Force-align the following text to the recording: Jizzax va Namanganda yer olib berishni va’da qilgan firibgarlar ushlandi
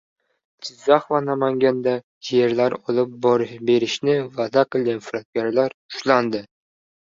Jizzax 0.69 1.03
va 1.15 1.19
Namanganda 1.25 1.93
yer 2.31 2.57
olib 2.73 3.13
berishni 3.69 4.19
va’da 4.41 4.67
qilgan 4.73 5.07
firibgarlar 5.13 5.81
ushlandi 5.97 6.47